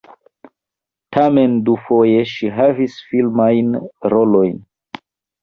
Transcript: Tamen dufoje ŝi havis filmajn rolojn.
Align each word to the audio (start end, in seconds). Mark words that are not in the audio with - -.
Tamen 1.17 1.53
dufoje 1.67 2.23
ŝi 2.31 2.49
havis 2.61 2.97
filmajn 3.11 3.71
rolojn. 4.17 4.59